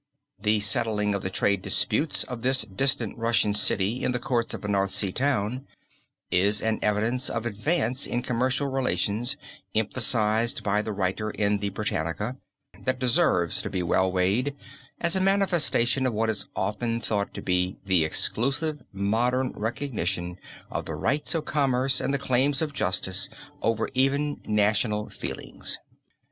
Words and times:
The 0.39 0.59
settling 0.61 1.13
of 1.13 1.21
the 1.21 1.29
trade 1.29 1.61
disputes 1.61 2.23
of 2.23 2.41
this 2.41 2.63
distant 2.63 3.19
Russian 3.19 3.53
City 3.53 4.03
in 4.03 4.13
the 4.13 4.17
courts 4.17 4.55
of 4.55 4.65
a 4.65 4.67
North 4.67 4.89
Sea 4.89 5.11
town, 5.11 5.67
is 6.31 6.59
an 6.59 6.79
evidence 6.81 7.29
of 7.29 7.45
advance 7.45 8.07
in 8.07 8.23
commercial 8.23 8.65
relations 8.67 9.37
emphasized 9.75 10.63
by 10.63 10.81
the 10.81 10.91
writer 10.91 11.29
in 11.29 11.59
the 11.59 11.69
Britannica, 11.69 12.37
that 12.83 12.97
deserves 12.97 13.61
to 13.61 13.69
be 13.69 13.83
well 13.83 14.11
weighed 14.11 14.55
as 14.99 15.15
a 15.15 15.21
manifestation 15.21 16.07
of 16.07 16.13
what 16.15 16.31
is 16.31 16.47
often 16.55 16.99
thought 16.99 17.31
to 17.35 17.41
be 17.43 17.77
the 17.85 18.03
exclusively 18.03 18.83
modern 18.91 19.51
recognition 19.51 20.39
of 20.71 20.85
the 20.85 20.95
rights 20.95 21.35
of 21.35 21.45
commerce 21.45 22.01
and 22.01 22.11
the 22.11 22.17
claims 22.17 22.63
of 22.63 22.73
justice 22.73 23.29
over 23.61 23.87
even 23.93 24.41
national 24.47 25.11
feelings. 25.11 25.77